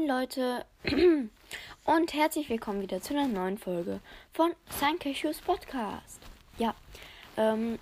Moin 0.00 0.08
Leute 0.08 0.64
und 1.84 2.14
herzlich 2.14 2.48
willkommen 2.48 2.80
wieder 2.80 3.02
zu 3.02 3.12
einer 3.14 3.28
neuen 3.28 3.58
Folge 3.58 4.00
von 4.32 4.52
Sein 4.78 4.98
Cashews 4.98 5.40
Podcast. 5.40 6.20
Ja, 6.58 6.74
ähm, 7.36 7.78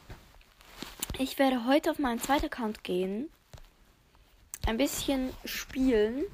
ich 1.19 1.39
werde 1.39 1.67
heute 1.67 1.91
auf 1.91 1.99
meinen 1.99 2.21
zweiten 2.21 2.47
Account 2.47 2.83
gehen, 2.83 3.31
ein 4.67 4.79
bisschen 4.79 5.33
spielen. 5.45 6.25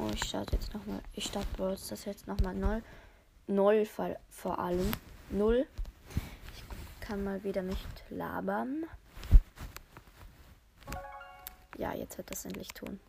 Oh, 0.00 0.08
ich 0.12 0.24
starte 0.24 0.56
jetzt 0.56 0.74
nochmal, 0.74 1.00
ich 1.14 1.26
starte 1.26 1.48
das 1.58 2.04
jetzt 2.06 2.26
nochmal 2.26 2.54
null, 2.54 2.82
null 3.46 3.86
vor 4.30 4.58
allem, 4.58 4.90
null. 5.30 5.66
Ich 6.56 7.06
kann 7.06 7.22
mal 7.22 7.44
wieder 7.44 7.62
nicht 7.62 8.04
labern. 8.10 8.84
Ja, 11.78 11.94
jetzt 11.94 12.18
wird 12.18 12.30
das 12.30 12.44
endlich 12.44 12.68
tun. 12.68 13.00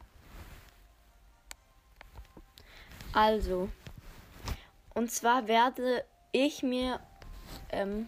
Also, 3.12 3.70
und 4.94 5.12
zwar 5.12 5.48
werde 5.48 6.06
ich 6.32 6.62
mir 6.62 7.00
ähm, 7.72 8.08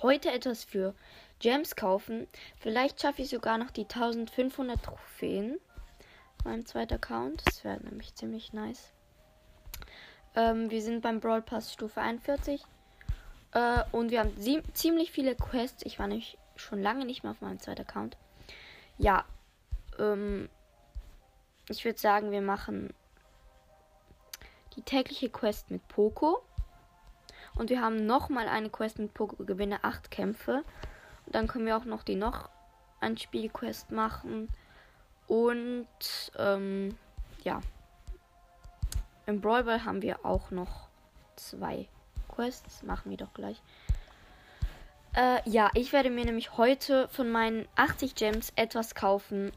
heute 0.00 0.30
etwas 0.30 0.62
für 0.62 0.94
Gems 1.40 1.74
kaufen. 1.74 2.28
Vielleicht 2.60 3.00
schaffe 3.02 3.22
ich 3.22 3.30
sogar 3.30 3.58
noch 3.58 3.72
die 3.72 3.82
1500 3.82 4.80
Trophäen. 4.80 5.58
Mein 6.44 6.64
zweiter 6.66 6.94
Account. 6.94 7.42
Das 7.46 7.64
wäre 7.64 7.80
nämlich 7.82 8.14
ziemlich 8.14 8.52
nice. 8.52 8.92
Ähm, 10.36 10.70
wir 10.70 10.82
sind 10.82 11.02
beim 11.02 11.18
Brawl 11.18 11.42
Pass 11.42 11.72
Stufe 11.72 12.00
41. 12.00 12.62
Äh, 13.52 13.82
und 13.90 14.10
wir 14.12 14.20
haben 14.20 14.32
ziemlich 14.74 15.10
viele 15.10 15.34
Quests. 15.34 15.84
Ich 15.84 15.98
war 15.98 16.06
nämlich 16.06 16.38
schon 16.54 16.80
lange 16.80 17.04
nicht 17.04 17.24
mehr 17.24 17.32
auf 17.32 17.40
meinem 17.40 17.58
zweiten 17.58 17.82
Account. 17.82 18.16
Ja, 18.96 19.24
ähm, 20.00 20.48
ich 21.68 21.84
würde 21.84 21.98
sagen, 21.98 22.32
wir 22.32 22.42
machen 22.42 22.92
die 24.76 24.82
tägliche 24.82 25.28
Quest 25.28 25.70
mit 25.70 25.86
Poco. 25.88 26.42
Und 27.56 27.70
wir 27.70 27.80
haben 27.80 28.06
nochmal 28.06 28.48
eine 28.48 28.70
Quest 28.70 28.98
mit 28.98 29.12
Poco, 29.14 29.44
gewinne 29.44 29.84
8 29.84 30.10
Kämpfe. 30.10 30.64
Und 31.26 31.34
dann 31.34 31.46
können 31.46 31.66
wir 31.66 31.76
auch 31.76 31.84
noch 31.84 32.02
die 32.02 32.16
noch 32.16 32.48
ein 33.00 33.16
Spielquest 33.16 33.90
machen. 33.90 34.48
Und 35.26 35.86
ähm, 36.38 36.96
ja. 37.44 37.60
Im 39.26 39.40
Brawl 39.40 39.64
Ball 39.64 39.84
haben 39.84 40.02
wir 40.02 40.24
auch 40.24 40.50
noch 40.50 40.88
zwei 41.36 41.88
Quests. 42.28 42.82
Machen 42.82 43.10
wir 43.10 43.16
doch 43.16 43.32
gleich. 43.32 43.60
Äh, 45.14 45.48
ja, 45.48 45.70
ich 45.74 45.92
werde 45.92 46.10
mir 46.10 46.24
nämlich 46.24 46.56
heute 46.56 47.08
von 47.08 47.30
meinen 47.30 47.68
80 47.76 48.14
Gems 48.14 48.52
etwas 48.56 48.94
kaufen, 48.94 49.52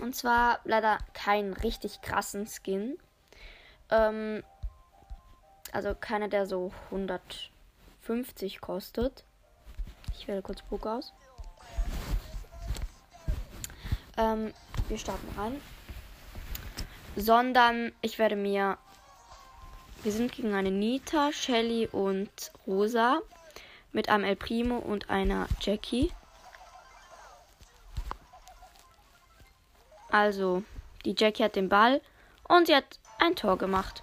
und 0.00 0.14
zwar 0.14 0.60
leider 0.64 0.98
keinen 1.12 1.52
richtig 1.52 2.00
krassen 2.02 2.46
Skin. 2.46 2.98
Ähm, 3.90 4.42
also 5.72 5.94
keiner, 5.94 6.28
der 6.28 6.46
so 6.46 6.72
150 6.86 8.60
kostet. 8.60 9.24
Ich 10.12 10.26
wähle 10.28 10.42
kurz 10.42 10.62
Book 10.62 10.86
aus. 10.86 11.12
Ähm, 14.16 14.52
wir 14.88 14.98
starten 14.98 15.28
rein. 15.38 15.60
Sondern 17.16 17.92
ich 18.00 18.18
werde 18.18 18.36
mir. 18.36 18.78
Wir 20.02 20.12
sind 20.12 20.32
gegen 20.32 20.54
eine 20.54 20.70
Nita, 20.70 21.30
Shelly 21.32 21.86
und 21.86 22.30
Rosa. 22.66 23.20
Mit 23.92 24.08
einem 24.08 24.24
El 24.24 24.36
Primo 24.36 24.78
und 24.78 25.10
einer 25.10 25.46
Jackie. 25.60 26.12
Also, 30.10 30.62
die 31.04 31.14
Jackie 31.16 31.44
hat 31.44 31.56
den 31.56 31.68
Ball 31.68 32.00
und 32.48 32.66
sie 32.66 32.74
hat 32.74 32.98
ein 33.18 33.36
Tor 33.36 33.58
gemacht. 33.58 34.02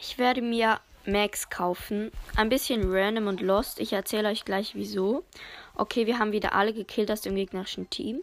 Ich 0.00 0.18
werde 0.18 0.42
mir 0.42 0.80
Max 1.04 1.50
kaufen. 1.50 2.10
Ein 2.36 2.48
bisschen 2.48 2.92
random 2.92 3.28
und 3.28 3.40
lost. 3.40 3.80
Ich 3.80 3.92
erzähle 3.92 4.28
euch 4.28 4.44
gleich 4.44 4.74
wieso. 4.74 5.24
Okay, 5.74 6.06
wir 6.06 6.18
haben 6.18 6.32
wieder 6.32 6.52
alle 6.52 6.72
gekillt 6.72 7.10
aus 7.10 7.20
dem 7.20 7.36
gegnerischen 7.36 7.88
Team. 7.90 8.22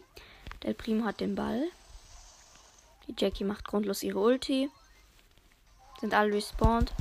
Der 0.62 0.74
Primo 0.74 1.04
hat 1.04 1.20
den 1.20 1.34
Ball. 1.34 1.62
Die 3.06 3.14
Jackie 3.18 3.44
macht 3.44 3.64
grundlos 3.64 4.02
ihre 4.02 4.18
Ulti. 4.18 4.70
Sind 6.00 6.14
alle 6.14 6.34
respawned. 6.34 6.92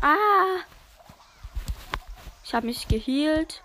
Ah! 0.00 0.60
Ich 2.44 2.54
habe 2.54 2.66
mich 2.66 2.88
geheilt. 2.88 3.62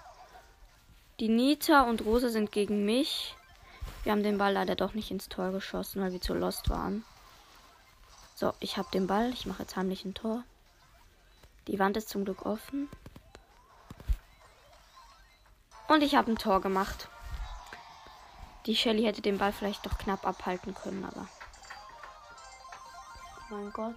Die 1.21 1.29
Nita 1.29 1.83
und 1.83 2.03
Rosa 2.03 2.29
sind 2.29 2.51
gegen 2.51 2.83
mich. 2.83 3.35
Wir 4.01 4.11
haben 4.11 4.23
den 4.23 4.39
Ball 4.39 4.53
leider 4.53 4.75
doch 4.75 4.95
nicht 4.95 5.11
ins 5.11 5.29
Tor 5.29 5.51
geschossen, 5.51 6.01
weil 6.01 6.13
wir 6.13 6.19
zu 6.19 6.33
lost 6.33 6.71
waren. 6.71 7.05
So, 8.33 8.55
ich 8.59 8.77
habe 8.77 8.89
den 8.91 9.05
Ball. 9.05 9.29
Ich 9.29 9.45
mache 9.45 9.61
jetzt 9.61 9.75
heimlich 9.75 10.03
ein 10.03 10.15
Tor. 10.15 10.43
Die 11.67 11.77
Wand 11.77 11.95
ist 11.95 12.09
zum 12.09 12.25
Glück 12.25 12.43
offen. 12.47 12.89
Und 15.87 16.01
ich 16.01 16.15
habe 16.15 16.31
ein 16.31 16.39
Tor 16.39 16.59
gemacht. 16.59 17.07
Die 18.65 18.75
Shelly 18.75 19.03
hätte 19.03 19.21
den 19.21 19.37
Ball 19.37 19.53
vielleicht 19.53 19.85
doch 19.85 19.99
knapp 19.99 20.25
abhalten 20.25 20.73
können, 20.73 21.05
aber. 21.05 21.27
Oh 23.51 23.57
mein 23.57 23.71
Gott. 23.73 23.95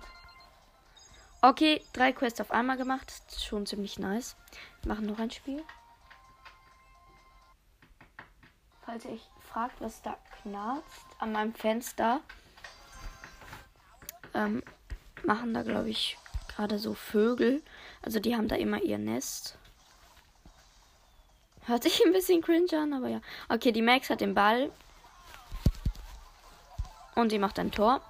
Okay, 1.40 1.82
drei 1.94 2.12
Quests 2.12 2.42
auf 2.42 2.50
einmal 2.50 2.76
gemacht. 2.76 3.10
Schon 3.40 3.64
ziemlich 3.64 3.98
nice. 3.98 4.36
Machen 4.84 5.06
noch 5.06 5.18
ein 5.18 5.30
Spiel. 5.30 5.64
Falls 8.94 9.06
ihr 9.06 9.10
euch 9.10 9.28
fragt, 9.50 9.80
was 9.80 10.02
da 10.02 10.16
knarzt 10.40 11.06
an 11.18 11.32
meinem 11.32 11.52
Fenster, 11.52 12.20
ähm, 14.34 14.62
machen 15.24 15.52
da, 15.52 15.64
glaube 15.64 15.90
ich, 15.90 16.16
gerade 16.54 16.78
so 16.78 16.94
Vögel. 16.94 17.60
Also 18.02 18.20
die 18.20 18.36
haben 18.36 18.46
da 18.46 18.54
immer 18.54 18.80
ihr 18.80 18.98
Nest. 18.98 19.58
Hört 21.62 21.82
sich 21.82 22.04
ein 22.06 22.12
bisschen 22.12 22.40
cringe 22.40 22.80
an, 22.80 22.92
aber 22.92 23.08
ja. 23.08 23.20
Okay, 23.48 23.72
die 23.72 23.82
Max 23.82 24.10
hat 24.10 24.20
den 24.20 24.34
Ball. 24.34 24.70
Und 27.16 27.30
sie 27.30 27.40
macht 27.40 27.58
ein 27.58 27.72
Tor. 27.72 28.00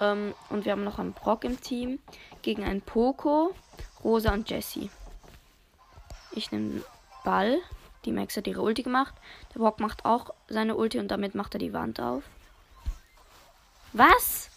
Ähm, 0.00 0.34
und 0.48 0.64
wir 0.64 0.72
haben 0.72 0.82
noch 0.82 0.98
einen 0.98 1.12
Brock 1.12 1.44
im 1.44 1.60
Team. 1.60 2.00
Gegen 2.42 2.64
einen 2.64 2.82
Poco, 2.82 3.54
Rosa 4.02 4.32
und 4.32 4.50
Jessie. 4.50 4.90
Ich 6.32 6.50
nehme 6.50 6.82
Ball. 7.22 7.60
Die 8.06 8.12
Max 8.12 8.36
hat 8.36 8.46
ihre 8.46 8.62
Ulti 8.62 8.82
gemacht. 8.82 9.14
Der 9.52 9.58
Brock 9.58 9.80
macht 9.80 10.04
auch 10.04 10.30
seine 10.48 10.76
Ulti 10.76 10.98
und 11.00 11.08
damit 11.08 11.34
macht 11.34 11.54
er 11.54 11.58
die 11.58 11.72
Wand 11.72 12.00
auf. 12.00 12.22
Was? 13.92 14.48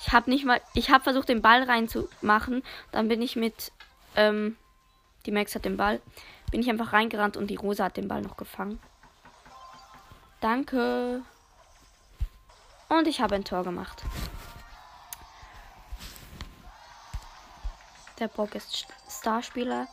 Ich 0.00 0.12
habe 0.12 0.30
nicht 0.30 0.44
mal. 0.46 0.60
Ich 0.72 0.90
habe 0.90 1.04
versucht, 1.04 1.28
den 1.28 1.42
Ball 1.42 1.62
reinzumachen. 1.62 2.62
Dann 2.90 3.08
bin 3.08 3.20
ich 3.20 3.36
mit. 3.36 3.70
Ähm, 4.16 4.56
die 5.26 5.30
Max 5.30 5.54
hat 5.54 5.66
den 5.66 5.76
Ball. 5.76 6.00
Bin 6.50 6.60
ich 6.60 6.70
einfach 6.70 6.92
reingerannt 6.92 7.36
und 7.36 7.48
die 7.48 7.56
Rosa 7.56 7.84
hat 7.84 7.96
den 7.96 8.08
Ball 8.08 8.22
noch 8.22 8.36
gefangen. 8.36 8.80
Danke. 10.40 11.22
Und 12.88 13.08
ich 13.08 13.20
habe 13.20 13.34
ein 13.34 13.44
Tor 13.44 13.64
gemacht. 13.64 14.02
Der 18.18 18.28
Brock 18.28 18.54
ist 18.54 18.86
Starspieler. 19.10 19.86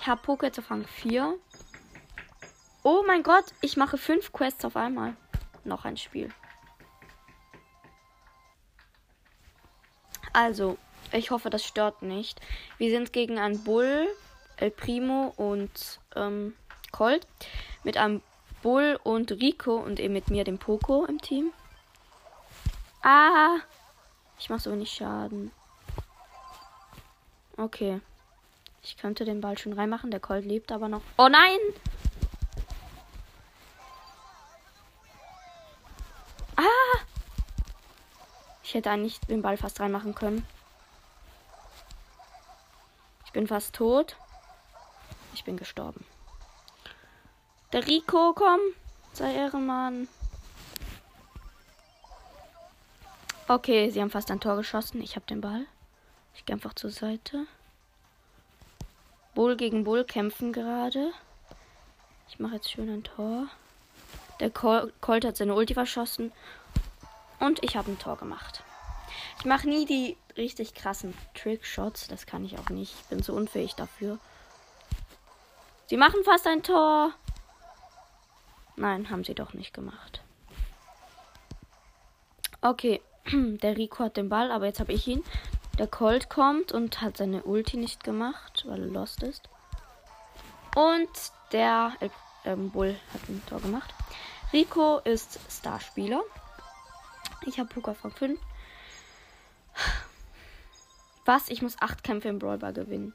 Ich 0.00 0.06
habe 0.06 0.20
Poké 0.20 0.52
zu 0.52 0.60
Rang 0.68 0.84
4. 0.86 1.38
Oh 2.88 3.02
mein 3.04 3.24
Gott, 3.24 3.46
ich 3.62 3.76
mache 3.76 3.98
fünf 3.98 4.32
Quests 4.32 4.64
auf 4.64 4.76
einmal. 4.76 5.16
Noch 5.64 5.84
ein 5.84 5.96
Spiel. 5.96 6.32
Also, 10.32 10.78
ich 11.10 11.32
hoffe, 11.32 11.50
das 11.50 11.64
stört 11.64 12.02
nicht. 12.02 12.40
Wir 12.78 12.90
sind 12.90 13.12
gegen 13.12 13.40
einen 13.40 13.64
Bull, 13.64 14.06
El 14.56 14.70
Primo 14.70 15.34
und 15.36 15.98
ähm, 16.14 16.54
Colt. 16.92 17.26
Mit 17.82 17.96
einem 17.96 18.22
Bull 18.62 19.00
und 19.02 19.32
Rico 19.32 19.74
und 19.74 19.98
eben 19.98 20.14
mit 20.14 20.30
mir, 20.30 20.44
dem 20.44 20.58
Poco 20.58 21.06
im 21.06 21.20
Team. 21.20 21.52
Ah! 23.02 23.56
Ich 24.38 24.48
mache 24.48 24.60
so 24.60 24.70
wenig 24.70 24.92
Schaden. 24.92 25.50
Okay. 27.56 28.00
Ich 28.84 28.96
könnte 28.96 29.24
den 29.24 29.40
Ball 29.40 29.58
schon 29.58 29.72
reinmachen. 29.72 30.12
Der 30.12 30.20
Colt 30.20 30.44
lebt 30.44 30.70
aber 30.70 30.88
noch. 30.88 31.02
Oh 31.18 31.26
nein! 31.28 31.58
Hätte 38.74 38.90
eigentlich 38.90 39.20
den 39.20 39.42
Ball 39.42 39.56
fast 39.56 39.80
reinmachen 39.80 40.14
können. 40.14 40.46
Ich 43.24 43.32
bin 43.32 43.46
fast 43.46 43.74
tot. 43.74 44.16
Ich 45.34 45.44
bin 45.44 45.56
gestorben. 45.56 46.04
Der 47.72 47.86
Rico, 47.86 48.32
komm. 48.34 48.60
Sei 49.12 49.34
Ehrenmann. 49.34 50.08
Okay, 53.48 53.90
sie 53.90 54.00
haben 54.00 54.10
fast 54.10 54.30
ein 54.30 54.40
Tor 54.40 54.56
geschossen. 54.56 55.00
Ich 55.02 55.14
habe 55.14 55.26
den 55.26 55.40
Ball. 55.40 55.66
Ich 56.34 56.44
gehe 56.44 56.54
einfach 56.54 56.74
zur 56.74 56.90
Seite. 56.90 57.46
Bull 59.34 59.56
gegen 59.56 59.84
Bull 59.84 60.04
kämpfen 60.04 60.52
gerade. 60.52 61.12
Ich 62.28 62.38
mache 62.38 62.56
jetzt 62.56 62.70
schön 62.70 62.88
ein 62.88 63.04
Tor. 63.04 63.46
Der 64.40 64.50
Col 64.50 64.92
Colt 65.00 65.24
hat 65.24 65.36
seine 65.36 65.54
Ulti 65.54 65.74
verschossen. 65.74 66.32
Und 67.38 67.62
ich 67.62 67.76
habe 67.76 67.90
ein 67.90 67.98
Tor 67.98 68.16
gemacht. 68.16 68.62
Ich 69.38 69.44
mache 69.44 69.68
nie 69.68 69.84
die 69.84 70.16
richtig 70.36 70.74
krassen 70.74 71.14
Trickshots. 71.34 72.08
Das 72.08 72.26
kann 72.26 72.44
ich 72.44 72.58
auch 72.58 72.70
nicht. 72.70 72.94
Ich 73.00 73.06
bin 73.06 73.22
zu 73.22 73.34
unfähig 73.34 73.74
dafür. 73.74 74.18
Sie 75.88 75.96
machen 75.96 76.24
fast 76.24 76.46
ein 76.46 76.62
Tor. 76.62 77.12
Nein, 78.76 79.10
haben 79.10 79.24
sie 79.24 79.34
doch 79.34 79.54
nicht 79.54 79.72
gemacht. 79.72 80.22
Okay, 82.60 83.00
der 83.32 83.76
Rico 83.76 84.04
hat 84.04 84.16
den 84.16 84.28
Ball, 84.28 84.50
aber 84.50 84.66
jetzt 84.66 84.80
habe 84.80 84.92
ich 84.92 85.06
ihn. 85.06 85.22
Der 85.78 85.86
Colt 85.86 86.30
kommt 86.30 86.72
und 86.72 87.00
hat 87.02 87.18
seine 87.18 87.42
Ulti 87.42 87.76
nicht 87.76 88.02
gemacht, 88.02 88.64
weil 88.66 88.80
er 88.80 88.88
lost 88.88 89.22
ist. 89.22 89.48
Und 90.74 91.08
der 91.52 91.92
äh, 92.00 92.08
ähm, 92.44 92.70
Bull 92.70 92.96
hat 93.12 93.28
ein 93.28 93.42
Tor 93.46 93.60
gemacht. 93.60 93.94
Rico 94.52 94.98
ist 94.98 95.38
Starspieler. 95.50 96.22
Ich 97.46 97.58
habe 97.58 97.72
Poker 97.72 97.94
von 97.94 98.10
5. 98.10 98.40
Was? 101.24 101.48
Ich 101.48 101.62
muss 101.62 101.80
8 101.80 102.02
Kämpfe 102.02 102.28
im 102.28 102.38
Brawlball 102.38 102.72
gewinnen. 102.72 103.14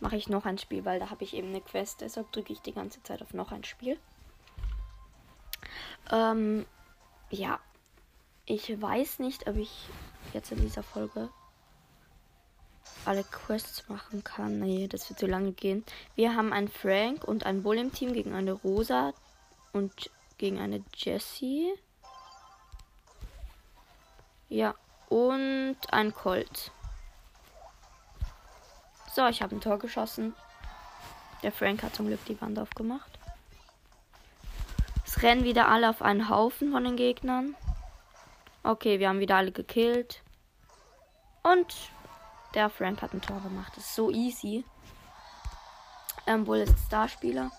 Mache 0.00 0.16
ich 0.16 0.28
noch 0.28 0.44
ein 0.44 0.58
Spiel, 0.58 0.84
weil 0.84 0.98
da 0.98 1.10
habe 1.10 1.24
ich 1.24 1.34
eben 1.34 1.48
eine 1.48 1.60
Quest. 1.60 2.00
Deshalb 2.00 2.32
drücke 2.32 2.52
ich 2.52 2.60
die 2.60 2.72
ganze 2.72 3.02
Zeit 3.02 3.22
auf 3.22 3.34
noch 3.34 3.52
ein 3.52 3.64
Spiel. 3.64 3.98
Ähm, 6.10 6.66
ja. 7.30 7.60
Ich 8.46 8.80
weiß 8.80 9.18
nicht, 9.18 9.48
ob 9.48 9.56
ich 9.56 9.88
jetzt 10.32 10.52
in 10.52 10.60
dieser 10.60 10.82
Folge 10.82 11.30
alle 13.04 13.24
Quests 13.24 13.88
machen 13.88 14.22
kann. 14.22 14.60
Nee, 14.60 14.88
das 14.88 15.08
wird 15.08 15.18
zu 15.18 15.26
lange 15.26 15.52
gehen. 15.52 15.84
Wir 16.14 16.34
haben 16.34 16.52
einen 16.52 16.68
Frank 16.68 17.24
und 17.24 17.44
einen 17.44 17.62
Bull 17.62 17.78
im 17.78 17.92
Team 17.92 18.12
gegen 18.12 18.34
eine 18.34 18.52
Rosa 18.52 19.12
und 19.72 20.10
gegen 20.38 20.58
eine 20.58 20.84
Jessie. 20.94 21.72
Ja, 24.48 24.74
und 25.08 25.76
ein 25.90 26.14
Colt. 26.14 26.70
So, 29.12 29.26
ich 29.26 29.42
habe 29.42 29.56
ein 29.56 29.60
Tor 29.60 29.78
geschossen. 29.78 30.34
Der 31.42 31.52
Frank 31.52 31.82
hat 31.82 31.94
zum 31.94 32.06
Glück 32.06 32.24
die 32.26 32.40
Wand 32.40 32.58
aufgemacht. 32.58 33.18
Es 35.04 35.22
rennen 35.22 35.44
wieder 35.44 35.68
alle 35.68 35.88
auf 35.90 36.02
einen 36.02 36.28
Haufen 36.28 36.72
von 36.72 36.84
den 36.84 36.96
Gegnern. 36.96 37.56
Okay, 38.62 38.98
wir 38.98 39.08
haben 39.08 39.20
wieder 39.20 39.36
alle 39.36 39.52
gekillt. 39.52 40.22
Und 41.42 41.74
der 42.54 42.68
Frank 42.70 43.02
hat 43.02 43.14
ein 43.14 43.22
Tor 43.22 43.40
gemacht. 43.40 43.72
Das 43.76 43.84
ist 43.84 43.94
so 43.94 44.10
easy. 44.10 44.64
Ähm, 46.26 46.44
Bull 46.44 46.58
ist 46.58 46.74
Starspieler. 46.86 47.50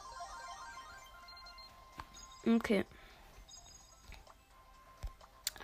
Okay. 2.46 2.86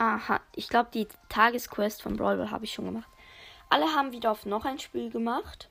Aha, 0.03 0.41
ich 0.53 0.67
glaube, 0.67 0.89
die 0.93 1.07
Tagesquest 1.29 2.01
von 2.01 2.17
Brawl 2.17 2.51
habe 2.51 2.65
ich 2.65 2.73
schon 2.73 2.83
gemacht. 2.83 3.07
Alle 3.69 3.85
haben 3.95 4.11
wieder 4.11 4.31
auf 4.31 4.45
noch 4.45 4.65
ein 4.65 4.77
Spiel 4.77 5.09
gemacht. 5.09 5.69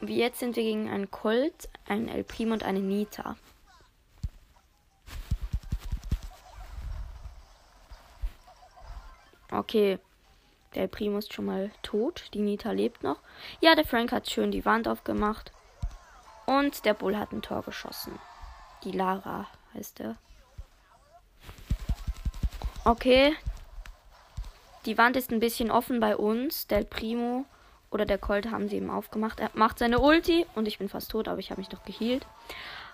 Wie 0.00 0.16
jetzt 0.18 0.40
sind 0.40 0.56
wir 0.56 0.64
gegen 0.64 0.90
einen 0.90 1.12
Colt, 1.12 1.68
einen 1.86 2.08
El 2.08 2.24
Primo 2.24 2.54
und 2.54 2.64
eine 2.64 2.80
Nita. 2.80 3.36
Okay. 9.52 10.00
Der 10.74 10.82
El 10.82 10.88
Primo 10.88 11.18
ist 11.18 11.32
schon 11.32 11.44
mal 11.44 11.70
tot. 11.82 12.30
Die 12.34 12.40
Nita 12.40 12.72
lebt 12.72 13.04
noch. 13.04 13.20
Ja, 13.60 13.76
der 13.76 13.86
Frank 13.86 14.10
hat 14.10 14.28
schön 14.28 14.50
die 14.50 14.64
Wand 14.64 14.88
aufgemacht. 14.88 15.52
Und 16.46 16.84
der 16.84 16.94
Bull 16.94 17.16
hat 17.16 17.30
ein 17.30 17.42
Tor 17.42 17.62
geschossen. 17.62 18.18
Die 18.82 18.90
Lara 18.90 19.46
heißt 19.72 20.00
er. 20.00 20.16
Okay. 22.84 23.36
Die 24.86 24.96
Wand 24.96 25.16
ist 25.16 25.30
ein 25.30 25.40
bisschen 25.40 25.70
offen 25.70 26.00
bei 26.00 26.16
uns. 26.16 26.66
Der 26.66 26.84
Primo 26.84 27.44
oder 27.90 28.06
der 28.06 28.18
Colt 28.18 28.50
haben 28.50 28.68
sie 28.68 28.76
eben 28.76 28.90
aufgemacht. 28.90 29.40
Er 29.40 29.50
macht 29.54 29.78
seine 29.78 29.98
Ulti 29.98 30.46
und 30.54 30.66
ich 30.66 30.78
bin 30.78 30.88
fast 30.88 31.10
tot, 31.10 31.28
aber 31.28 31.38
ich 31.38 31.50
habe 31.50 31.60
mich 31.60 31.68
doch 31.68 31.84
geheilt. 31.84 32.26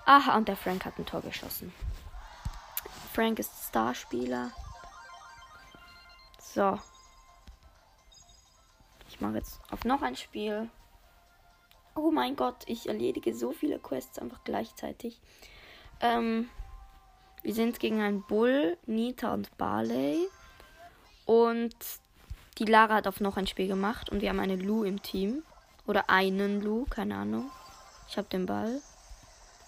Aha, 0.07 0.37
und 0.37 0.49
der 0.49 0.57
Frank 0.57 0.85
hat 0.85 0.99
ein 0.99 1.07
Tor 1.07 1.23
geschossen. 1.23 1.73
Frank 3.13 3.39
ist 3.39 3.53
Starspieler. 3.69 4.51
So. 6.41 6.79
Ich 9.09 9.21
mache 9.21 9.35
jetzt 9.35 9.61
auf 9.71 9.85
noch 9.85 10.03
ein 10.03 10.17
Spiel. 10.17 10.69
Oh 11.95 12.11
mein 12.11 12.35
Gott, 12.35 12.65
ich 12.67 12.89
erledige 12.89 13.35
so 13.35 13.53
viele 13.53 13.79
Quests 13.79 14.19
einfach 14.19 14.43
gleichzeitig. 14.43 15.21
Ähm, 16.01 16.51
wir 17.45 17.55
sind 17.55 17.79
gegen 17.79 18.01
einen 18.01 18.23
Bull, 18.23 18.79
Nita 18.87 19.33
und 19.33 19.57
Barley. 19.59 20.27
Und 21.27 21.77
die 22.59 22.65
Lara 22.65 22.95
hat 22.95 23.07
auf 23.07 23.21
noch 23.21 23.37
ein 23.37 23.47
Spiel 23.47 23.69
gemacht 23.69 24.11
und 24.11 24.23
wir 24.23 24.31
haben 24.31 24.41
eine 24.41 24.57
Lu 24.57 24.83
im 24.83 25.03
Team. 25.03 25.43
Oder 25.87 26.09
einen 26.09 26.63
Lu, 26.63 26.87
keine 26.87 27.17
Ahnung. 27.17 27.51
Ich 28.09 28.17
habe 28.17 28.29
den 28.29 28.47
Ball. 28.47 28.81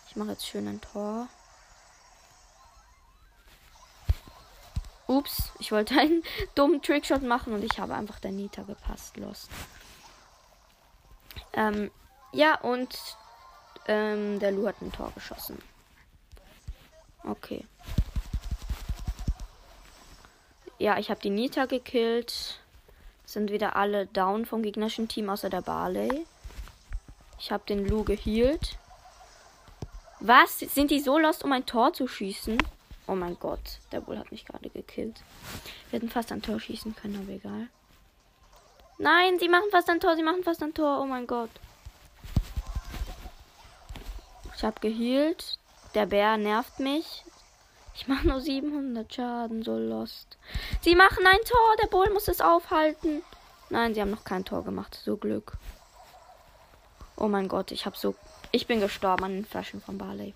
Ich 0.09 0.17
mache 0.17 0.31
jetzt 0.31 0.47
schön 0.47 0.67
ein 0.67 0.81
Tor. 0.81 1.29
Ups, 5.07 5.53
ich 5.59 5.71
wollte 5.71 5.99
einen 5.99 6.23
dummen 6.55 6.81
Trickshot 6.81 7.23
machen 7.23 7.53
und 7.53 7.63
ich 7.63 7.79
habe 7.79 7.95
einfach 7.95 8.19
der 8.19 8.33
Nita 8.33 8.63
gepasst. 8.63 9.19
Lost. 9.19 9.51
Ähm, 11.53 11.91
ja, 12.33 12.59
und 12.61 12.99
ähm, 13.87 14.41
der 14.41 14.53
Lu 14.53 14.67
hat 14.67 14.81
ein 14.81 14.93
Tor 14.93 15.13
geschossen. 15.15 15.59
Okay. 17.27 17.65
Ja, 20.79 20.99
ich 20.99 21.11
habe 21.11 21.21
die 21.21 21.31
Nita 21.31 21.67
gekillt. 21.67 22.61
Sind 23.25 23.51
wieder 23.51 23.75
alle 23.75 24.07
down 24.07 24.47
vom 24.47 24.63
gegnerischen 24.63 25.09
Team, 25.09 25.29
außer 25.29 25.51
der 25.51 25.63
Barley. 25.63 26.27
Ich 27.39 27.51
habe 27.51 27.65
den 27.69 27.87
Lu 27.89 28.05
gehealt. 28.05 28.79
Was? 30.21 30.61
Sind 30.61 30.91
die 30.91 31.01
so 31.01 31.19
lost, 31.19 31.45
um 31.45 31.53
ein 31.53 31.67
Tor 31.67 31.93
zu 31.93 32.07
schießen? 32.07 32.59
Oh 33.09 33.15
mein 33.15 33.39
Gott, 33.39 33.79
der 33.93 34.01
Bull 34.01 34.19
hat 34.19 34.33
mich 34.33 34.45
gerade 34.45 34.69
gekillt. 34.71 35.21
Wir 35.91 35.99
hätten 35.99 36.11
fast 36.11 36.33
ein 36.33 36.43
Tor 36.43 36.59
schießen 36.59 36.95
können, 36.97 37.21
aber 37.21 37.33
egal. 37.33 37.69
Nein, 38.99 39.39
sie 39.39 39.49
machen 39.49 39.71
fast 39.71 39.91
ein 39.91 40.01
Tor, 40.01 40.17
sie 40.17 40.23
machen 40.23 40.43
fast 40.43 40.63
ein 40.63 40.75
Tor. 40.75 41.01
Oh 41.01 41.07
mein 41.07 41.27
Gott. 41.27 41.51
Ich 44.57 44.65
habe 44.65 44.81
gehealt. 44.81 45.59
Der 45.97 46.05
Bär 46.05 46.37
nervt 46.37 46.79
mich. 46.79 47.25
Ich 47.95 48.07
mache 48.07 48.29
nur 48.29 48.43
700 48.43 49.15
Schaden, 49.15 49.63
so 49.63 49.79
lost. 49.79 50.37
Sie 50.83 50.95
machen 50.95 51.27
ein 51.27 51.41
Tor. 51.47 51.77
Der 51.83 51.87
Bull 51.87 52.13
muss 52.13 52.29
es 52.29 52.43
aufhalten. 52.43 53.23
Nein, 53.71 53.95
sie 53.95 54.03
haben 54.03 54.11
noch 54.11 54.25
kein 54.25 54.45
Tor 54.45 54.63
gemacht. 54.63 55.01
So 55.03 55.17
Glück. 55.17 55.57
Oh 57.17 57.29
mein 57.29 57.49
Gott, 57.49 57.71
ich 57.73 57.87
habe 57.87 57.97
so. 57.97 58.15
Ich 58.53 58.67
bin 58.67 58.81
gestorben 58.81 59.25
an 59.25 59.33
den 59.33 59.47
Flaschen 59.47 59.81
von 59.81 59.97
Barley. 59.97 60.35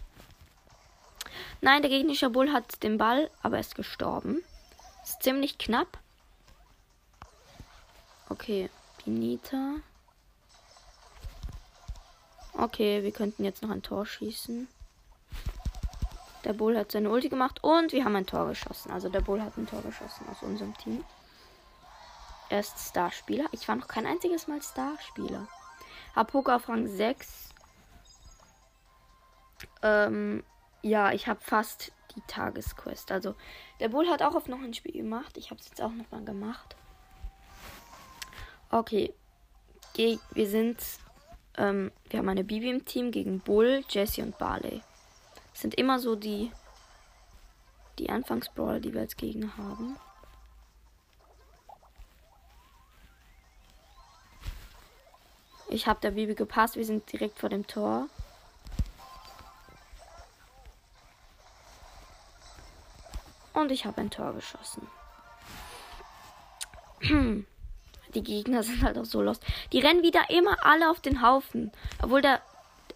Nein, 1.60 1.82
der 1.82 1.90
gegnerische 1.90 2.30
Bull 2.30 2.54
hat 2.54 2.82
den 2.82 2.96
Ball, 2.96 3.30
aber 3.42 3.56
er 3.56 3.60
ist 3.60 3.74
gestorben. 3.74 4.42
Ist 5.02 5.22
ziemlich 5.22 5.58
knapp. 5.58 5.98
Okay, 8.30 8.70
Pinita. 9.04 9.74
Okay, 12.54 13.02
wir 13.02 13.12
könnten 13.12 13.44
jetzt 13.44 13.60
noch 13.60 13.68
ein 13.68 13.82
Tor 13.82 14.06
schießen. 14.06 14.66
Der 16.44 16.52
Bull 16.52 16.76
hat 16.76 16.92
seine 16.92 17.10
Ulti 17.10 17.28
gemacht 17.28 17.62
und 17.62 17.92
wir 17.92 18.04
haben 18.04 18.16
ein 18.16 18.26
Tor 18.26 18.48
geschossen. 18.48 18.90
Also 18.90 19.08
der 19.08 19.20
Bull 19.20 19.42
hat 19.42 19.56
ein 19.56 19.66
Tor 19.66 19.82
geschossen 19.82 20.26
aus 20.30 20.42
unserem 20.42 20.76
Team. 20.78 21.04
Er 22.48 22.60
ist 22.60 22.78
Starspieler. 22.88 23.44
Ich 23.52 23.68
war 23.68 23.76
noch 23.76 23.88
kein 23.88 24.06
einziges 24.06 24.48
Mal 24.48 24.62
Starspieler. 24.62 25.46
Hab 26.16 26.32
Poker 26.32 26.56
auf 26.56 26.68
Rang 26.68 26.86
6. 26.86 27.50
Ähm, 29.82 30.42
ja, 30.82 31.12
ich 31.12 31.28
habe 31.28 31.40
fast 31.40 31.92
die 32.14 32.22
Tagesquest. 32.26 33.12
Also 33.12 33.34
der 33.78 33.88
Bull 33.90 34.08
hat 34.08 34.22
auch 34.22 34.34
auf 34.34 34.48
noch 34.48 34.60
ein 34.60 34.74
Spiel 34.74 34.92
gemacht. 34.92 35.36
Ich 35.36 35.50
habe 35.50 35.60
es 35.60 35.68
jetzt 35.68 35.80
auch 35.80 35.92
noch 35.92 36.10
mal 36.10 36.24
gemacht. 36.24 36.74
Okay. 38.70 39.12
wir 39.94 40.48
sind 40.48 40.78
ähm, 41.56 41.92
wir 42.08 42.18
haben 42.18 42.28
eine 42.28 42.44
Bibi 42.44 42.70
im 42.70 42.84
Team 42.84 43.10
gegen 43.10 43.40
Bull, 43.40 43.84
Jesse 43.88 44.22
und 44.22 44.38
Barley. 44.38 44.80
Sind 45.60 45.74
immer 45.74 45.98
so 45.98 46.16
die, 46.16 46.50
die 47.98 48.08
Anfangsbrawler, 48.08 48.80
die 48.80 48.94
wir 48.94 49.02
als 49.02 49.18
Gegner 49.18 49.54
haben. 49.58 49.96
Ich 55.68 55.86
habe 55.86 56.00
der 56.00 56.12
Bibi 56.12 56.34
gepasst. 56.34 56.76
Wir 56.76 56.86
sind 56.86 57.12
direkt 57.12 57.38
vor 57.38 57.50
dem 57.50 57.66
Tor. 57.66 58.08
Und 63.52 63.70
ich 63.70 63.84
habe 63.84 64.00
ein 64.00 64.10
Tor 64.10 64.32
geschossen. 64.32 64.88
Die 68.14 68.22
Gegner 68.22 68.62
sind 68.62 68.82
halt 68.82 68.96
auch 68.96 69.04
so 69.04 69.20
lost. 69.20 69.44
Die 69.72 69.80
rennen 69.80 70.02
wieder 70.02 70.30
immer 70.30 70.64
alle 70.64 70.90
auf 70.90 71.00
den 71.00 71.20
Haufen. 71.20 71.70
Obwohl 72.00 72.22
der 72.22 72.40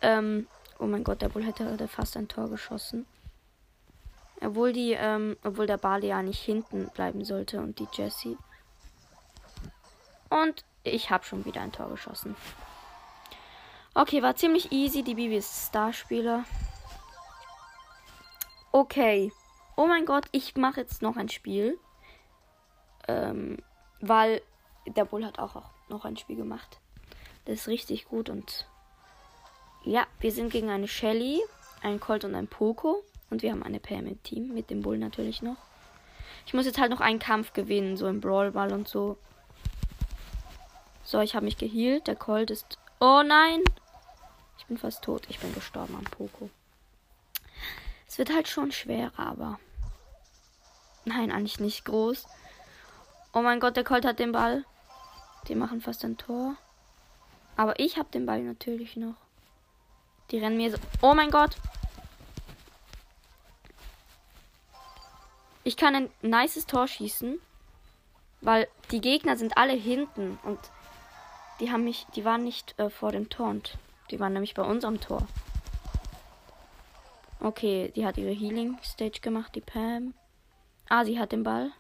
ähm, 0.01 0.49
Oh 0.79 0.87
mein 0.87 1.05
Gott, 1.05 1.23
der 1.23 1.29
Bull 1.29 1.45
hätte 1.45 1.89
fast 1.89 2.17
ein 2.17 2.29
Tor 2.29 2.49
geschossen. 2.49 3.07
Obwohl 4.41 4.73
die, 4.73 4.93
ähm, 4.93 5.37
obwohl 5.45 5.67
der 5.67 5.79
Barley 5.79 6.09
ja 6.09 6.23
nicht 6.23 6.41
hinten 6.41 6.89
bleiben 6.89 7.25
sollte 7.25 7.61
und 7.61 7.79
die 7.79 7.89
Jessie. 7.93 8.37
Und 10.29 10.65
ich 10.83 11.11
habe 11.11 11.25
schon 11.25 11.45
wieder 11.45 11.61
ein 11.61 11.73
Tor 11.73 11.89
geschossen. 11.89 12.37
Okay, 13.95 14.23
war 14.23 14.35
ziemlich 14.35 14.73
easy. 14.73 15.03
Die 15.03 15.15
Bibi 15.15 15.37
ist 15.37 15.69
Starspieler. 15.69 16.45
Okay. 18.73 19.33
Oh 19.77 19.87
mein 19.87 20.05
Gott, 20.05 20.27
ich 20.33 20.57
mache 20.57 20.81
jetzt 20.81 21.01
noch 21.01 21.17
ein 21.17 21.29
Spiel. 21.29 21.79
Ähm, 23.07 23.59
weil 24.01 24.43
der 24.87 25.05
Bull 25.05 25.25
hat 25.25 25.39
auch 25.39 25.63
noch 25.89 26.05
ein 26.05 26.17
Spiel 26.17 26.37
gemacht. 26.37 26.81
Das 27.45 27.61
ist 27.61 27.69
richtig 27.69 28.07
gut 28.07 28.29
und 28.29 28.69
ja, 29.85 30.07
wir 30.21 30.33
sind 30.33 30.51
gegen 30.51 30.71
eine 30.71 30.89
Shelly, 30.89 31.41
einen 31.83 32.01
Colt 32.01 32.25
und 32.25 32.35
ein 32.35 32.49
Poco. 32.49 33.05
Und 33.31 33.43
wir 33.43 33.51
haben 33.51 33.63
eine 33.63 33.81
Pam 33.81 34.07
im 34.07 34.23
Team, 34.23 34.55
mit 34.55 34.71
dem 34.71 34.83
Bull 34.83 34.99
natürlich 34.99 35.43
noch. 35.43 35.57
Ich 36.47 36.55
muss 36.55 36.67
jetzt 36.67 36.79
halt 36.79 36.91
noch 36.91 37.01
einen 37.01 37.19
Kampf 37.19 37.53
gewinnen, 37.53 37.97
so 37.97 38.07
im 38.07 38.21
Brawlball 38.21 38.73
und 38.73 38.87
so. 38.87 39.17
So, 41.03 41.21
ich 41.21 41.35
habe 41.35 41.45
mich 41.45 41.59
geheilt. 41.59 42.07
Der 42.07 42.17
Colt 42.17 42.51
ist. 42.51 42.79
Oh 43.01 43.23
nein! 43.27 43.63
Ich 44.59 44.67
bin 44.67 44.79
fast 44.79 45.03
tot. 45.03 45.27
Ich 45.29 45.39
bin 45.39 45.53
gestorben 45.55 45.97
am 45.97 46.05
Poco. 46.05 46.49
Es 48.07 48.19
wird 48.19 48.33
halt 48.33 48.49
schon 48.49 48.73
schwer, 48.73 49.11
aber. 49.17 49.59
Nein, 51.05 51.33
eigentlich 51.33 51.61
nicht 51.61 51.85
groß. 51.85 52.27
Oh 53.33 53.43
mein 53.43 53.61
Gott, 53.61 53.77
der 53.77 53.85
Colt 53.85 54.07
hat 54.07 54.19
den 54.19 54.33
Ball. 54.33 54.65
Die 55.49 55.55
machen 55.55 55.81
fast 55.81 56.05
ein 56.05 56.17
Tor. 56.17 56.57
Aber 57.57 57.79
ich 57.79 57.99
habe 57.99 58.11
den 58.11 58.27
Ball 58.27 58.43
natürlich 58.43 58.97
noch. 58.97 59.17
Die 60.31 60.39
rennen 60.39 60.57
mir 60.57 60.71
so. 60.71 60.79
Oh 61.03 61.15
mein 61.15 61.31
Gott. 61.31 61.57
Ich 65.63 65.77
kann 65.77 65.95
ein 65.95 66.11
nices 66.23 66.67
Tor 66.67 66.87
schießen. 66.87 67.41
Weil 68.45 68.69
die 68.91 69.01
Gegner 69.01 69.39
sind 69.39 69.57
alle 69.57 69.73
hinten 69.73 70.39
und 70.43 70.59
die 71.61 71.73
haben 71.73 71.85
mich, 71.85 72.07
die 72.15 72.27
waren 72.27 72.45
nicht 72.45 72.79
äh, 72.79 72.91
vor 72.91 73.11
dem 73.11 73.31
Tor 73.31 73.49
und 73.49 73.79
die 74.11 74.21
waren 74.21 74.35
nämlich 74.35 74.53
bei 74.53 74.63
unserem 74.63 75.01
Tor. 75.01 75.27
Okay, 77.41 77.91
die 77.97 78.05
hat 78.05 78.19
ihre 78.19 78.33
Healing 78.33 78.79
Stage 78.83 79.21
gemacht, 79.21 79.55
die 79.55 79.63
Pam. 79.63 80.13
Ah, 80.91 81.07
sie 81.07 81.19
hat 81.19 81.33
den 81.33 81.43
Ball. 81.43 81.73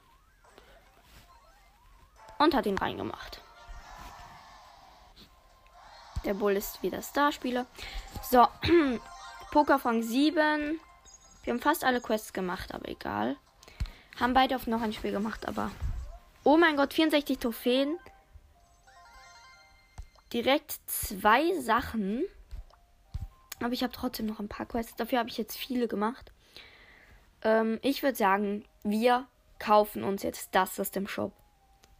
Und 2.39 2.55
hat 2.55 2.65
ihn 2.65 2.79
reingemacht. 2.79 3.43
Der 6.25 6.35
Bull 6.35 6.57
ist 6.57 6.83
wieder 6.83 7.02
Starspieler. 7.02 7.66
So, 8.23 8.47
Pokerfang 9.50 10.02
7. 10.02 10.81
Wir 11.43 11.52
haben 11.52 11.61
fast 11.61 11.85
alle 11.85 12.00
Quests 12.00 12.33
gemacht, 12.33 12.73
aber 12.73 12.88
egal. 12.88 13.37
Haben 14.19 14.33
beide 14.33 14.57
auf 14.57 14.66
noch 14.66 14.81
ein 14.81 14.95
Spiel 14.95 15.12
gemacht, 15.12 15.47
aber. 15.47 15.71
Oh 16.43 16.57
mein 16.57 16.76
Gott, 16.76 16.95
64 16.95 17.38
Trophäen. 17.38 17.99
Direkt 20.33 20.78
zwei 20.87 21.52
Sachen. 21.61 22.25
Aber 23.61 23.73
ich 23.73 23.83
habe 23.83 23.93
trotzdem 23.93 24.26
noch 24.26 24.40
ein 24.40 24.49
paar 24.49 24.66
Quests. 24.66 24.97
Dafür 24.97 25.19
habe 25.19 25.28
ich 25.28 25.37
jetzt 25.37 25.57
viele 25.57 25.88
gemacht. 25.88 26.33
Ähm, 27.43 27.78
ich 27.83 28.02
würde 28.02 28.16
sagen, 28.16 28.64
wir 28.83 29.26
kaufen 29.59 30.02
uns 30.04 30.23
jetzt 30.23 30.54
das 30.54 30.81
aus 30.81 30.90
dem 30.90 31.07
Shop, 31.07 31.33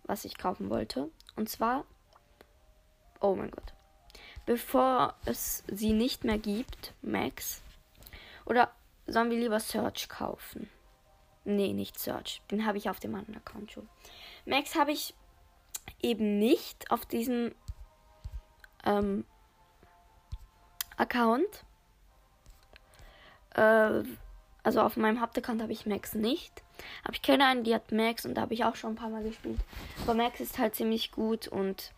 was 0.05 0.25
ich 0.25 0.39
kaufen 0.39 0.71
wollte. 0.71 1.11
Und 1.37 1.51
zwar. 1.51 1.85
Oh 3.21 3.35
mein 3.35 3.51
Gott 3.51 3.75
bevor 4.47 5.15
es 5.25 5.65
sie 5.69 5.93
nicht 5.93 6.25
mehr 6.25 6.39
gibt, 6.39 6.93
Max? 7.03 7.63
Oder 8.47 8.71
sollen 9.07 9.31
wir 9.31 9.39
lieber 9.39 9.61
Search 9.61 10.09
kaufen? 10.09 10.69
Nee, 11.45 11.73
nicht 11.73 11.99
Search. 11.99 12.43
Den 12.51 12.67
habe 12.67 12.79
ich 12.79 12.89
auf 12.89 13.01
dem 13.01 13.15
anderen 13.15 13.37
Account 13.37 13.73
schon. 13.73 13.89
Max 14.47 14.75
habe 14.75 14.93
ich 14.93 15.15
eben 16.01 16.39
nicht 16.39 16.91
auf 16.91 17.05
diesem 17.07 17.55
ähm, 18.85 19.25
Account. 20.97 21.65
Äh, 23.55 24.03
also 24.63 24.81
auf 24.81 24.97
meinem 24.97 25.21
Hauptaccount 25.21 25.61
habe 25.61 25.73
ich 25.73 25.85
Max 25.85 26.15
nicht. 26.15 26.63
Aber 27.05 27.15
ich 27.15 27.23
kenne 27.23 27.47
einen, 27.47 27.65
die 27.65 27.75
hat 27.75 27.93
Max 27.93 28.25
und 28.25 28.35
da 28.35 28.43
habe 28.43 28.55
ich 28.55 28.65
auch 28.65 28.77
schon 28.77 28.93
ein 28.93 28.97
paar 28.97 29.11
Mal 29.11 29.23
gespielt. 29.23 29.61
Aber 30.03 30.15
Max 30.15 30.41
ist 30.41 30.59
halt 30.59 30.75
ziemlich 30.75 31.13
gut 31.13 31.47
und 31.49 31.93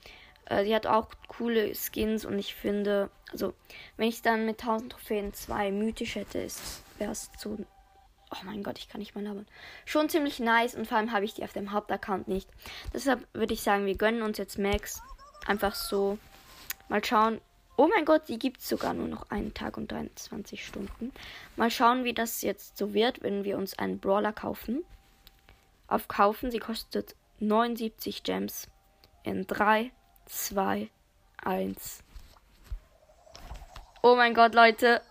äh, 0.46 0.64
die 0.64 0.74
hat 0.74 0.86
auch 0.86 1.08
coole 1.28 1.72
Skins 1.74 2.24
und 2.24 2.38
ich 2.38 2.54
finde, 2.54 3.10
also 3.32 3.54
wenn 3.96 4.08
ich 4.08 4.22
dann 4.22 4.46
mit 4.46 4.60
1000 4.60 4.92
Trophäen 4.92 5.32
zwei 5.34 5.70
mythisch 5.70 6.14
hätte, 6.14 6.46
wäre 6.98 7.12
es 7.12 7.30
zu. 7.38 7.64
Oh 8.32 8.44
mein 8.44 8.62
Gott, 8.62 8.78
ich 8.78 8.88
kann 8.88 9.00
nicht 9.00 9.14
mal 9.14 9.22
labern. 9.22 9.46
Schon 9.84 10.08
ziemlich 10.08 10.40
nice 10.40 10.74
und 10.74 10.86
vor 10.86 10.98
allem 10.98 11.12
habe 11.12 11.24
ich 11.24 11.34
die 11.34 11.44
auf 11.44 11.52
dem 11.52 11.72
Hauptaccount 11.72 12.26
nicht. 12.26 12.48
Deshalb 12.92 13.26
würde 13.32 13.54
ich 13.54 13.62
sagen, 13.62 13.86
wir 13.86 13.96
gönnen 13.96 14.22
uns 14.22 14.38
jetzt 14.38 14.58
Max. 14.58 15.00
Einfach 15.46 15.74
so. 15.74 16.18
Mal 16.88 17.04
schauen. 17.04 17.40
Oh 17.76 17.88
mein 17.88 18.04
Gott, 18.04 18.28
die 18.28 18.38
gibt 18.38 18.60
es 18.60 18.68
sogar 18.68 18.94
nur 18.94 19.06
noch 19.06 19.30
einen 19.30 19.52
Tag 19.52 19.76
und 19.76 19.92
23 19.92 20.64
Stunden. 20.64 21.12
Mal 21.56 21.70
schauen, 21.70 22.04
wie 22.04 22.14
das 22.14 22.42
jetzt 22.42 22.78
so 22.78 22.94
wird, 22.94 23.22
wenn 23.22 23.44
wir 23.44 23.58
uns 23.58 23.78
einen 23.78 24.00
Brawler 24.00 24.32
kaufen. 24.32 24.82
Auf 25.86 26.08
Kaufen, 26.08 26.50
sie 26.50 26.58
kostet 26.58 27.14
79 27.38 28.22
Gems 28.22 28.68
in 29.24 29.46
3, 29.46 29.92
2, 30.26 30.90
1. 31.42 32.02
Oh 34.02 34.14
mein 34.14 34.34
Gott, 34.34 34.54
Leute. 34.54 35.02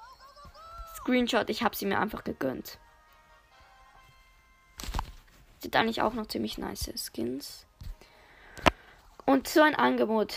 Screenshot, 0.95 1.49
ich 1.49 1.63
habe 1.63 1.75
sie 1.75 1.85
mir 1.85 1.99
einfach 1.99 2.23
gegönnt. 2.23 2.79
Sieht 5.59 5.75
eigentlich 5.75 6.01
auch 6.01 6.13
noch 6.13 6.27
ziemlich 6.27 6.57
nice 6.57 6.91
Skins. 6.95 7.65
Und 9.25 9.47
so 9.47 9.61
ein 9.61 9.75
Angebot. 9.75 10.35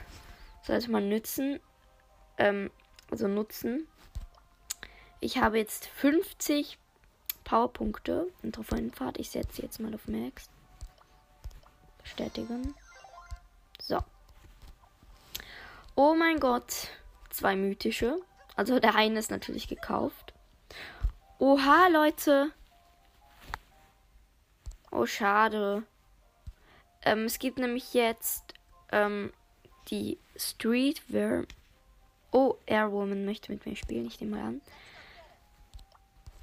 Sollte 0.62 0.90
man 0.90 1.08
nützen. 1.08 1.60
Ähm, 2.38 2.70
also 3.10 3.28
nutzen. 3.28 3.86
Ich 5.20 5.38
habe 5.38 5.58
jetzt 5.58 5.86
50 5.86 6.78
Powerpunkte 7.44 8.26
in 8.42 8.52
Trophäenfahrt. 8.52 9.18
Ich 9.18 9.30
setze 9.30 9.62
jetzt 9.62 9.80
mal 9.80 9.94
auf 9.94 10.08
Max. 10.08 10.50
Bestätigen. 12.02 12.74
So. 13.86 14.00
Oh 15.94 16.14
mein 16.14 16.40
Gott. 16.40 16.88
Zwei 17.30 17.54
mythische. 17.54 18.20
Also 18.56 18.80
der 18.80 18.96
eine 18.96 19.18
ist 19.18 19.30
natürlich 19.30 19.68
gekauft. 19.68 20.34
Oha, 21.38 21.86
Leute. 21.88 22.50
Oh, 24.90 25.06
schade. 25.06 25.84
Ähm, 27.02 27.24
es 27.24 27.38
gibt 27.38 27.58
nämlich 27.58 27.94
jetzt 27.94 28.54
ähm, 28.90 29.32
die 29.88 30.18
Streetwear. 30.36 31.44
Oh, 32.32 32.56
Airwoman 32.66 33.24
möchte 33.24 33.52
mit 33.52 33.66
mir 33.66 33.76
spielen. 33.76 34.06
Ich 34.06 34.20
nehme 34.20 34.36
mal 34.36 34.46
an. 34.48 34.60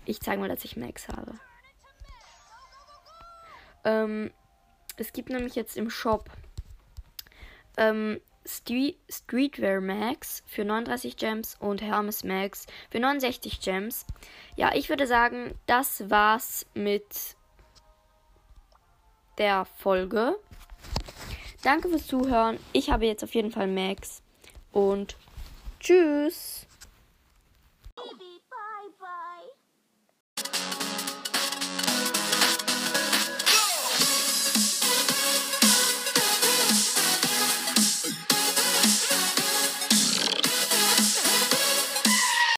Ich 0.05 0.21
zeige 0.21 0.39
mal, 0.39 0.49
dass 0.49 0.63
ich 0.63 0.77
Max 0.77 1.09
habe. 1.09 1.33
Ähm, 3.83 4.31
es 4.95 5.11
gibt 5.11 5.29
nämlich 5.29 5.55
jetzt 5.55 5.75
im 5.75 5.89
Shop 5.89 6.29
ähm, 7.77 8.19
Street, 8.45 8.97
Streetwear 9.09 9.79
Max 9.79 10.43
für 10.45 10.65
39 10.65 11.15
Gems 11.17 11.55
und 11.59 11.81
Hermes 11.81 12.23
Max 12.23 12.67
für 12.89 12.99
69 12.99 13.61
Gems. 13.61 14.05
Ja, 14.55 14.71
ich 14.73 14.89
würde 14.89 15.07
sagen, 15.07 15.53
das 15.65 16.09
war's 16.09 16.65
mit 16.73 17.05
der 19.37 19.65
Folge. 19.65 20.37
Danke 21.63 21.87
fürs 21.89 22.07
Zuhören. 22.07 22.59
Ich 22.73 22.91
habe 22.91 23.05
jetzt 23.05 23.23
auf 23.23 23.33
jeden 23.33 23.51
Fall 23.51 23.67
Max 23.67 24.21
und 24.71 25.15
tschüss. 25.79 26.67